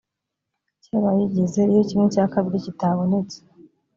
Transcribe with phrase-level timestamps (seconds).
[0.83, 3.37] cy abayigize iyo kimwe cya kabiri kitabonetse